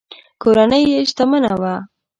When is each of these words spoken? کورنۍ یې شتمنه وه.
کورنۍ 0.41 0.83
یې 0.91 0.99
شتمنه 1.09 1.53
وه. 1.61 1.75